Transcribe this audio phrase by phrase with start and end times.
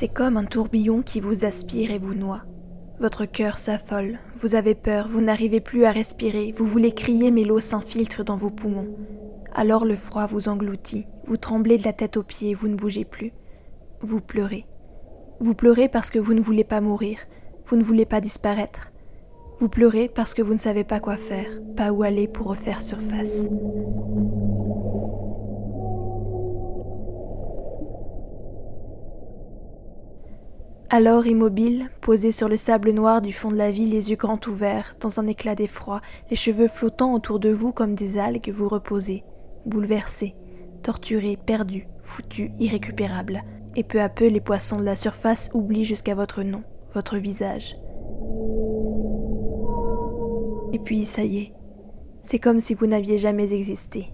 [0.00, 2.40] C'est comme un tourbillon qui vous aspire et vous noie.
[3.00, 7.44] Votre cœur s'affole, vous avez peur, vous n'arrivez plus à respirer, vous voulez crier mais
[7.44, 8.96] l'eau s'infiltre dans vos poumons.
[9.52, 13.04] Alors le froid vous engloutit, vous tremblez de la tête aux pieds, vous ne bougez
[13.04, 13.34] plus.
[14.00, 14.64] Vous pleurez.
[15.38, 17.18] Vous pleurez parce que vous ne voulez pas mourir,
[17.66, 18.90] vous ne voulez pas disparaître.
[19.58, 22.80] Vous pleurez parce que vous ne savez pas quoi faire, pas où aller pour refaire
[22.80, 23.48] surface.
[30.92, 34.40] Alors immobile, posé sur le sable noir du fond de la vie, les yeux grands
[34.48, 38.68] ouverts, dans un éclat d'effroi, les cheveux flottant autour de vous comme des algues, vous
[38.68, 39.22] reposez,
[39.66, 40.34] bouleversé,
[40.82, 43.44] torturé, perdu, foutu, irrécupérable.
[43.76, 47.76] Et peu à peu, les poissons de la surface oublient jusqu'à votre nom, votre visage.
[50.72, 51.52] Et puis, ça y est,
[52.24, 54.12] c'est comme si vous n'aviez jamais existé.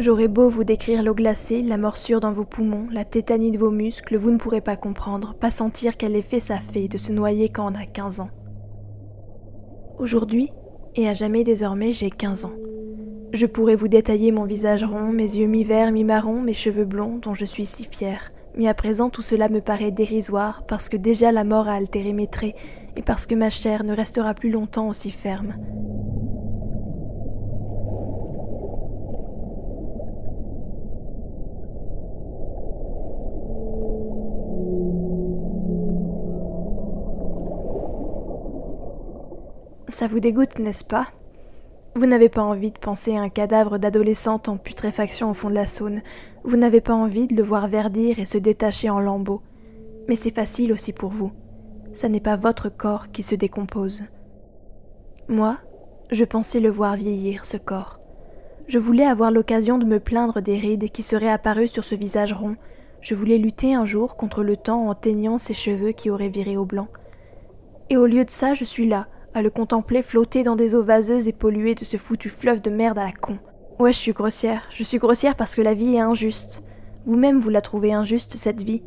[0.00, 3.70] J'aurais beau vous décrire l'eau glacée, la morsure dans vos poumons, la tétanie de vos
[3.70, 7.50] muscles, vous ne pourrez pas comprendre, pas sentir quel effet ça fait de se noyer
[7.50, 8.30] quand on a 15 ans.
[9.98, 10.48] Aujourd'hui,
[10.96, 12.54] et à jamais désormais, j'ai 15 ans.
[13.34, 17.34] Je pourrais vous détailler mon visage rond, mes yeux mi-verts, mi-marron, mes cheveux blonds, dont
[17.34, 18.32] je suis si fière.
[18.56, 22.14] Mais à présent, tout cela me paraît dérisoire, parce que déjà la mort a altéré
[22.14, 22.56] mes traits,
[22.96, 25.56] et parce que ma chair ne restera plus longtemps aussi ferme.
[39.90, 41.08] Ça vous dégoûte, n'est-ce pas?
[41.96, 45.54] Vous n'avez pas envie de penser à un cadavre d'adolescente en putréfaction au fond de
[45.54, 46.02] la Saône.
[46.44, 49.42] Vous n'avez pas envie de le voir verdir et se détacher en lambeaux.
[50.08, 51.32] Mais c'est facile aussi pour vous.
[51.92, 54.04] Ça n'est pas votre corps qui se décompose.
[55.28, 55.58] Moi,
[56.12, 57.98] je pensais le voir vieillir, ce corps.
[58.68, 62.32] Je voulais avoir l'occasion de me plaindre des rides qui seraient apparues sur ce visage
[62.32, 62.54] rond.
[63.00, 66.56] Je voulais lutter un jour contre le temps en teignant ses cheveux qui auraient viré
[66.56, 66.86] au blanc.
[67.88, 70.82] Et au lieu de ça, je suis là, à le contempler flotter dans des eaux
[70.82, 73.38] vaseuses et polluées de ce foutu fleuve de merde à la con.
[73.78, 74.62] Ouais, je suis grossière.
[74.74, 76.62] Je suis grossière parce que la vie est injuste.
[77.06, 78.82] Vous-même, vous la trouvez injuste, cette vie.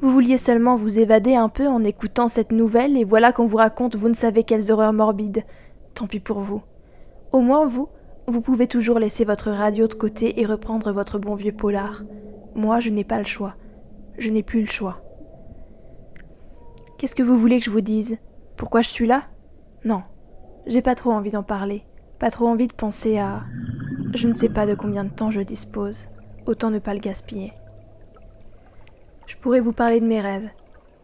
[0.00, 3.56] Vous vouliez seulement vous évader un peu en écoutant cette nouvelle, et voilà qu'on vous
[3.56, 5.44] raconte vous ne savez quelles horreurs morbides.
[5.94, 6.60] Tant pis pour vous.
[7.32, 7.88] Au moins, vous,
[8.26, 12.02] vous pouvez toujours laisser votre radio de côté et reprendre votre bon vieux polar.
[12.54, 13.54] Moi, je n'ai pas le choix.
[14.18, 15.00] Je n'ai plus le choix.
[16.98, 18.18] Qu'est-ce que vous voulez que je vous dise?
[18.56, 19.24] Pourquoi je suis là?
[19.84, 20.02] Non,
[20.66, 21.84] j'ai pas trop envie d'en parler,
[22.18, 23.42] pas trop envie de penser à...
[24.14, 26.08] Je ne sais pas de combien de temps je dispose,
[26.46, 27.52] autant ne pas le gaspiller.
[29.26, 30.48] Je pourrais vous parler de mes rêves.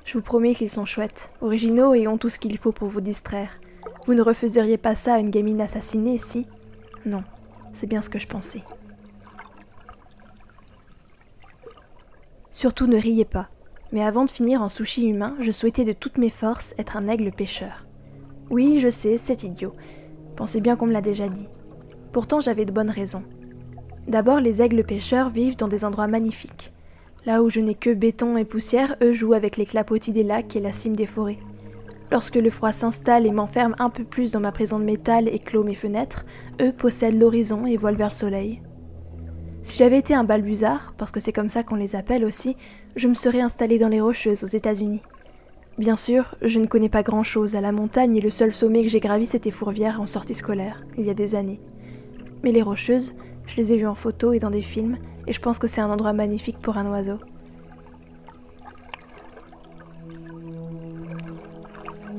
[0.05, 3.03] Je vous promets qu'ils sont chouettes, originaux et ont tout ce qu'il faut pour vous
[3.03, 3.51] distraire.
[4.07, 6.47] Vous ne refuseriez pas ça à une gamine assassinée, si?
[7.05, 7.23] Non,
[7.75, 8.63] c'est bien ce que je pensais.
[12.51, 13.49] Surtout ne riez pas,
[13.93, 17.09] mais avant de finir en sushi humain, je souhaitais de toutes mes forces être un
[17.09, 17.85] aigle pêcheur.
[18.51, 19.75] Oui, je sais, c'est idiot.
[20.35, 21.47] Pensez bien qu'on me l'a déjà dit.
[22.13, 23.23] Pourtant, j'avais de bonnes raisons.
[24.09, 26.73] D'abord, les aigles pêcheurs vivent dans des endroits magnifiques.
[27.27, 30.57] Là où je n'ai que béton et poussière, eux jouent avec les clapotis des lacs
[30.57, 31.39] et la cime des forêts.
[32.11, 35.39] Lorsque le froid s'installe et m'enferme un peu plus dans ma prison de métal et
[35.39, 36.27] clôt mes fenêtres,
[36.61, 38.63] eux possèdent l'horizon et volent vers le soleil.
[39.63, 42.57] Si j'avais été un balbuzard, parce que c'est comme ça qu'on les appelle aussi,
[42.97, 45.03] je me serais installé dans les Rocheuses aux États-Unis.
[45.81, 48.91] Bien sûr, je ne connais pas grand-chose à la montagne et le seul sommet que
[48.91, 51.59] j'ai gravi c'était Fourvière en sortie scolaire, il y a des années.
[52.43, 53.15] Mais les Rocheuses,
[53.47, 55.81] je les ai vues en photo et dans des films, et je pense que c'est
[55.81, 57.17] un endroit magnifique pour un oiseau.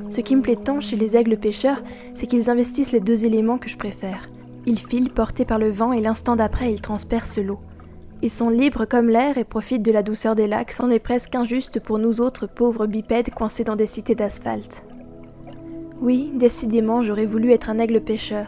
[0.09, 1.83] Ce qui me plaît tant chez les aigles pêcheurs,
[2.15, 4.27] c'est qu'ils investissent les deux éléments que je préfère.
[4.65, 7.59] Ils filent portés par le vent et l'instant d'après ils transpercent l'eau.
[8.23, 11.35] Ils sont libres comme l'air et profitent de la douceur des lacs, c'en est presque
[11.35, 14.83] injuste pour nous autres pauvres bipèdes coincés dans des cités d'asphalte.
[16.01, 18.47] Oui, décidément, j'aurais voulu être un aigle pêcheur.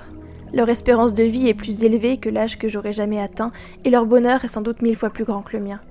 [0.53, 3.51] Leur espérance de vie est plus élevée que l'âge que j'aurais jamais atteint,
[3.83, 5.81] et leur bonheur est sans doute mille fois plus grand que le mien.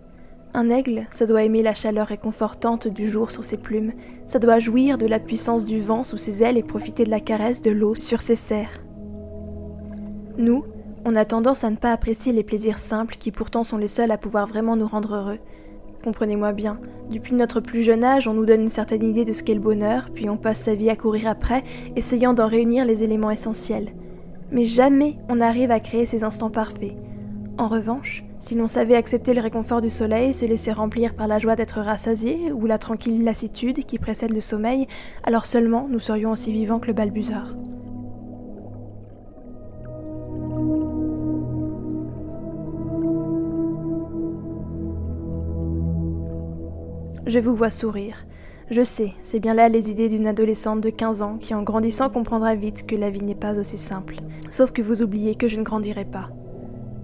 [0.55, 3.95] Un aigle, ça doit aimer la chaleur réconfortante du jour sur ses plumes,
[4.27, 7.21] ça doit jouir de la puissance du vent sous ses ailes et profiter de la
[7.21, 8.81] caresse de l'eau sur ses serres.
[10.39, 10.65] Nous,
[11.05, 14.11] on a tendance à ne pas apprécier les plaisirs simples qui pourtant sont les seuls
[14.11, 15.39] à pouvoir vraiment nous rendre heureux.
[16.05, 16.79] Comprenez-moi bien,
[17.11, 19.61] depuis notre plus jeune âge, on nous donne une certaine idée de ce qu'est le
[19.61, 21.63] bonheur, puis on passe sa vie à courir après,
[21.97, 23.93] essayant d'en réunir les éléments essentiels.
[24.51, 26.97] Mais jamais on n'arrive à créer ces instants parfaits.
[27.59, 31.39] En revanche, si l'on savait accepter le réconfort du soleil, se laisser remplir par la
[31.39, 34.89] joie d'être rassasié, ou la tranquille lassitude qui précède le sommeil,
[35.23, 37.55] alors seulement nous serions aussi vivants que le balbuzard.
[47.33, 48.27] Je vous vois sourire.
[48.71, 52.11] Je sais, c'est bien là les idées d'une adolescente de 15 ans qui en grandissant
[52.11, 54.17] comprendra vite que la vie n'est pas aussi simple.
[54.51, 56.29] Sauf que vous oubliez que je ne grandirai pas.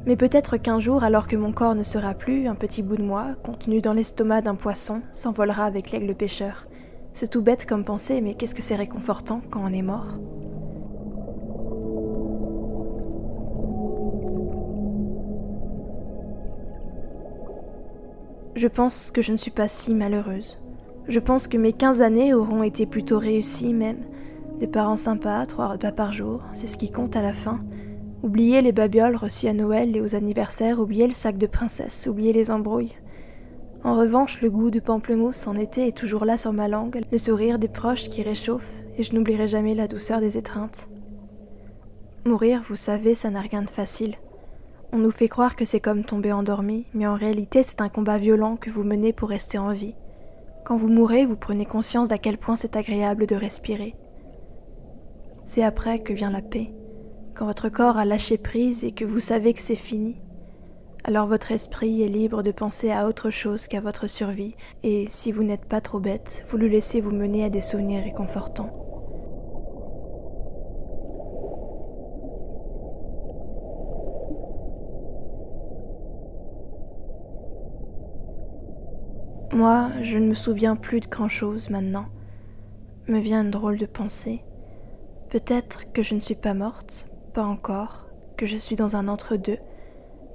[0.05, 3.03] Mais peut-être qu'un jour, alors que mon corps ne sera plus, un petit bout de
[3.03, 6.67] moi, contenu dans l'estomac d'un poisson, s'envolera avec l'aigle pêcheur.
[7.15, 10.19] C'est tout bête comme pensée, mais qu'est-ce que c'est réconfortant quand on est mort?
[18.59, 20.59] Je pense que je ne suis pas si malheureuse.
[21.07, 24.01] Je pense que mes 15 années auront été plutôt réussies même.
[24.59, 27.61] Des parents sympas, trois repas par jour, c'est ce qui compte à la fin.
[28.25, 32.33] Oublier les babioles reçues à Noël et aux anniversaires, oublier le sac de princesse, oublier
[32.33, 32.97] les embrouilles.
[33.85, 37.19] En revanche, le goût du pamplemousse en été est toujours là sur ma langue, le
[37.19, 40.89] sourire des proches qui réchauffe, et je n'oublierai jamais la douceur des étreintes.
[42.25, 44.17] Mourir, vous savez, ça n'a rien de facile.
[44.91, 48.17] On nous fait croire que c'est comme tomber endormi, mais en réalité c'est un combat
[48.17, 49.95] violent que vous menez pour rester en vie.
[50.65, 53.95] Quand vous mourrez, vous prenez conscience d'à quel point c'est agréable de respirer.
[55.45, 56.73] C'est après que vient la paix,
[57.35, 60.17] quand votre corps a lâché prise et que vous savez que c'est fini.
[61.05, 65.33] Alors votre esprit est libre de penser à autre chose qu'à votre survie, et si
[65.33, 68.88] vous n'êtes pas trop bête, vous le laissez vous mener à des souvenirs réconfortants.
[79.59, 82.07] Moi, je ne me souviens plus de grand-chose maintenant.
[83.09, 84.45] Me vient une drôle de pensée.
[85.31, 88.07] Peut-être que je ne suis pas morte, pas encore,
[88.37, 89.59] que je suis dans un entre-deux.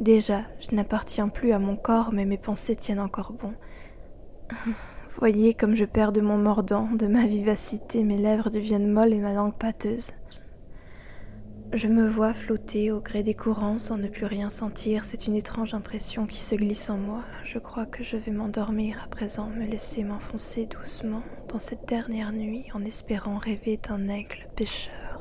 [0.02, 3.54] Déjà, je n'appartiens plus à mon corps, mais mes pensées tiennent encore bon.
[5.18, 9.20] Voyez comme je perds de mon mordant, de ma vivacité, mes lèvres deviennent molles et
[9.20, 10.12] ma langue pâteuse.
[11.76, 15.04] Je me vois flotter au gré des courants sans ne plus rien sentir.
[15.04, 17.24] C'est une étrange impression qui se glisse en moi.
[17.46, 22.32] Je crois que je vais m'endormir à présent, me laisser m'enfoncer doucement dans cette dernière
[22.32, 25.13] nuit en espérant rêver d'un aigle pêcheur.